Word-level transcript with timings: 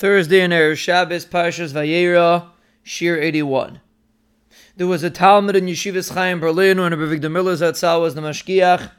Thursday 0.00 0.40
in 0.40 0.50
Erev 0.50 0.78
Shabbos, 0.78 1.26
Parshas 1.26 1.74
Vayera, 1.74 2.48
Shiur 2.82 3.20
81. 3.20 3.82
There 4.74 4.86
was 4.86 5.04
a 5.04 5.10
talmid 5.10 5.56
in 5.56 5.66
Yeshivas 5.66 6.14
Chaim 6.14 6.40
Berlin 6.40 6.80
when 6.80 6.98
Rav 6.98 7.06
Avigdor 7.06 7.30
Miller 7.30 7.52
Zatzal 7.52 8.00
was 8.00 8.14
the 8.14 8.22
Mashgiach 8.22 8.92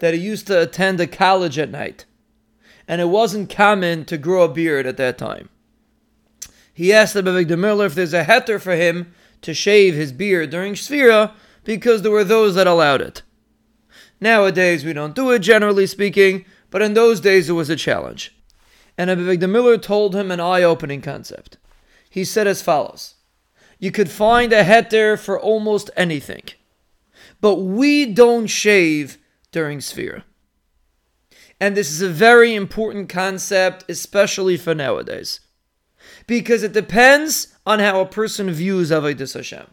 that 0.00 0.12
he 0.12 0.20
used 0.20 0.46
to 0.48 0.60
attend 0.60 1.00
a 1.00 1.06
college 1.06 1.58
at 1.58 1.70
night. 1.70 2.04
And 2.86 3.00
it 3.00 3.06
wasn't 3.06 3.48
common 3.48 4.04
to 4.04 4.18
grow 4.18 4.42
a 4.42 4.52
beard 4.52 4.84
at 4.84 4.98
that 4.98 5.16
time. 5.16 5.48
He 6.74 6.92
asked 6.92 7.14
Rav 7.14 7.24
Avigdor 7.24 7.58
Miller 7.58 7.86
if 7.86 7.94
there's 7.94 8.12
a 8.12 8.24
heter 8.24 8.60
for 8.60 8.76
him 8.76 9.14
to 9.40 9.54
shave 9.54 9.94
his 9.94 10.12
beard 10.12 10.50
during 10.50 10.74
Sefira 10.74 11.32
because 11.64 12.02
there 12.02 12.12
were 12.12 12.24
those 12.24 12.56
that 12.56 12.66
allowed 12.66 13.00
it. 13.00 13.22
Nowadays 14.20 14.84
we 14.84 14.92
don't 14.92 15.14
do 15.14 15.30
it 15.30 15.38
generally 15.38 15.86
speaking, 15.86 16.44
but 16.68 16.82
in 16.82 16.92
those 16.92 17.20
days 17.22 17.48
it 17.48 17.54
was 17.54 17.70
a 17.70 17.74
challenge 17.76 18.34
and 18.98 19.08
Rav 19.08 19.18
Avigdor 19.18 19.50
Miller 19.50 19.78
told 19.78 20.14
him 20.14 20.30
an 20.30 20.40
eye-opening 20.40 21.00
concept. 21.00 21.56
He 22.10 22.24
said 22.24 22.46
as 22.46 22.62
follows: 22.62 23.14
You 23.78 23.90
could 23.90 24.10
find 24.10 24.52
a 24.52 24.64
heter 24.64 25.18
for 25.18 25.40
almost 25.40 25.90
anything, 25.96 26.44
but 27.40 27.56
we 27.56 28.06
don't 28.06 28.46
shave 28.46 29.18
during 29.50 29.78
Sefira. 29.78 30.22
And 31.60 31.76
this 31.76 31.90
is 31.90 32.02
a 32.02 32.08
very 32.08 32.54
important 32.54 33.08
concept, 33.08 33.84
especially 33.88 34.56
for 34.56 34.74
nowadays, 34.74 35.40
because 36.26 36.62
it 36.62 36.72
depends 36.72 37.54
on 37.64 37.78
how 37.78 38.00
a 38.00 38.06
person 38.06 38.50
views 38.50 38.90
Avodah 38.90 39.32
Hashem. 39.32 39.66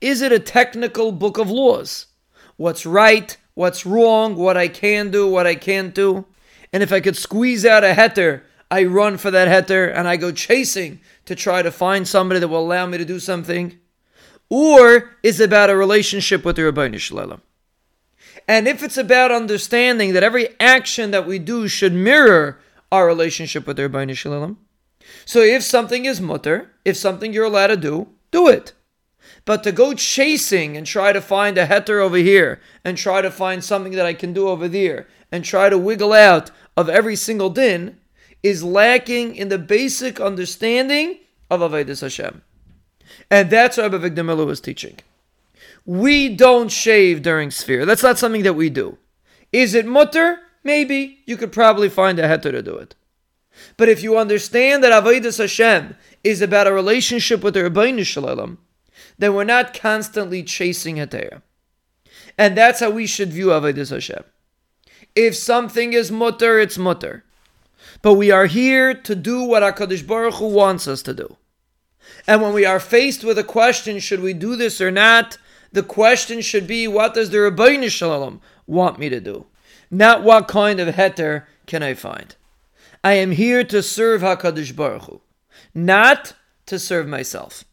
Is 0.00 0.20
it 0.20 0.32
a 0.32 0.40
technical 0.40 1.12
book 1.12 1.38
of 1.38 1.48
laws? 1.48 2.06
What's 2.56 2.84
right? 2.84 3.36
What's 3.54 3.86
wrong? 3.86 4.34
What 4.34 4.56
I 4.56 4.66
can 4.66 5.10
do? 5.10 5.30
What 5.30 5.46
I 5.46 5.54
can't 5.54 5.94
do? 5.94 6.26
And 6.72 6.82
if 6.82 6.92
I 6.92 7.00
could 7.00 7.16
squeeze 7.16 7.66
out 7.66 7.84
a 7.84 7.94
heter, 7.94 8.42
I 8.70 8.84
run 8.84 9.18
for 9.18 9.30
that 9.30 9.48
heter 9.48 9.92
and 9.94 10.08
I 10.08 10.16
go 10.16 10.32
chasing 10.32 11.00
to 11.26 11.34
try 11.34 11.62
to 11.62 11.70
find 11.70 12.08
somebody 12.08 12.40
that 12.40 12.48
will 12.48 12.64
allow 12.64 12.86
me 12.86 12.98
to 12.98 13.04
do 13.04 13.20
something? 13.20 13.78
Or 14.48 15.16
is 15.22 15.40
it 15.40 15.46
about 15.46 15.70
a 15.70 15.76
relationship 15.76 16.44
with 16.44 16.56
the 16.56 16.62
Ribono 16.62 16.98
Shel 16.98 17.18
Olam? 17.18 17.40
And 18.48 18.66
if 18.66 18.82
it's 18.82 18.96
about 18.96 19.30
understanding 19.30 20.14
that 20.14 20.22
every 20.22 20.48
action 20.58 21.10
that 21.10 21.26
we 21.26 21.38
do 21.38 21.68
should 21.68 21.92
mirror 21.92 22.58
our 22.90 23.06
relationship 23.06 23.66
with 23.66 23.76
the 23.76 23.88
Ribono 23.88 24.16
Shel 24.16 24.32
Olam, 24.32 24.56
so 25.24 25.40
if 25.40 25.62
something 25.62 26.04
is 26.04 26.20
mutter, 26.20 26.70
if 26.84 26.96
something 26.96 27.32
you're 27.32 27.44
allowed 27.44 27.68
to 27.68 27.76
do, 27.76 28.08
do 28.30 28.48
it. 28.48 28.72
But 29.44 29.62
to 29.64 29.72
go 29.72 29.94
chasing 29.94 30.76
and 30.76 30.86
try 30.86 31.12
to 31.12 31.20
find 31.20 31.58
a 31.58 31.66
heter 31.66 32.00
over 32.00 32.16
here 32.16 32.60
and 32.84 32.96
try 32.96 33.22
to 33.22 33.30
find 33.30 33.62
something 33.62 33.92
that 33.92 34.06
I 34.06 34.14
can 34.14 34.32
do 34.32 34.48
over 34.48 34.68
there 34.68 35.08
and 35.30 35.44
try 35.44 35.68
to 35.68 35.78
wiggle 35.78 36.12
out 36.12 36.50
of 36.76 36.88
every 36.88 37.16
single 37.16 37.50
din 37.50 37.98
is 38.42 38.64
lacking 38.64 39.36
in 39.36 39.48
the 39.48 39.58
basic 39.58 40.20
understanding 40.20 41.18
of 41.50 41.60
Avodah 41.60 42.00
Hashem. 42.00 42.42
And 43.30 43.50
that's 43.50 43.76
what 43.76 43.92
Rav 43.92 44.00
Avigdor 44.00 44.24
Miller 44.24 44.46
was 44.46 44.60
teaching. 44.60 44.98
We 45.84 46.28
don't 46.28 46.70
shave 46.70 47.22
during 47.22 47.50
Sefira. 47.50 47.86
That's 47.86 48.02
not 48.02 48.18
something 48.18 48.42
that 48.42 48.54
we 48.54 48.70
do. 48.70 48.98
Is 49.52 49.74
it 49.74 49.86
mutter? 49.86 50.40
Maybe. 50.64 51.18
You 51.26 51.36
could 51.36 51.52
probably 51.52 51.88
find 51.88 52.18
a 52.18 52.22
heter 52.22 52.52
to 52.52 52.62
do 52.62 52.76
it. 52.76 52.94
But 53.76 53.88
if 53.88 54.02
you 54.02 54.16
understand 54.16 54.82
that 54.82 54.92
Avodah 54.92 55.36
Hashem 55.36 55.96
is 56.24 56.40
about 56.40 56.66
a 56.66 56.72
relationship 56.72 57.42
with 57.42 57.54
the 57.54 57.60
Ribono 57.60 58.04
Shel 58.06 58.24
Olam, 58.24 58.58
then 59.18 59.34
we're 59.34 59.44
not 59.44 59.78
constantly 59.78 60.42
chasing 60.42 60.96
heter. 60.96 61.42
And 62.38 62.56
that's 62.56 62.80
how 62.80 62.90
we 62.90 63.06
should 63.06 63.32
view 63.32 63.48
Avodah 63.48 63.88
Hashem. 63.88 64.24
If 65.14 65.36
something 65.36 65.92
is 65.92 66.10
mutter, 66.10 66.58
it's 66.58 66.78
mutter. 66.78 67.24
But 68.00 68.14
we 68.14 68.30
are 68.30 68.46
here 68.46 68.94
to 68.94 69.14
do 69.14 69.42
what 69.42 69.62
HaKadosh 69.62 70.06
Baruch 70.06 70.34
Hu 70.34 70.46
wants 70.46 70.88
us 70.88 71.02
to 71.02 71.14
do. 71.14 71.36
And 72.26 72.40
when 72.40 72.52
we 72.52 72.64
are 72.64 72.80
faced 72.80 73.22
with 73.22 73.38
a 73.38 73.44
question, 73.44 73.98
should 73.98 74.20
we 74.20 74.32
do 74.32 74.56
this 74.56 74.80
or 74.80 74.90
not? 74.90 75.38
The 75.72 75.82
question 75.82 76.40
should 76.40 76.66
be, 76.66 76.88
what 76.88 77.14
does 77.14 77.30
the 77.30 77.38
Ribono 77.38 77.90
Shel 77.90 78.10
Olam 78.10 78.40
want 78.66 78.98
me 78.98 79.08
to 79.08 79.20
do? 79.20 79.46
Not 79.90 80.22
what 80.22 80.48
kind 80.48 80.80
of 80.80 80.94
heter 80.94 81.44
can 81.66 81.82
I 81.82 81.94
find. 81.94 82.34
I 83.04 83.14
am 83.14 83.32
here 83.32 83.64
to 83.64 83.82
serve 83.82 84.22
HaKadosh 84.22 84.74
Baruch 84.74 85.02
Hu, 85.02 85.20
not 85.74 86.34
to 86.66 86.78
serve 86.78 87.06
myself. 87.06 87.64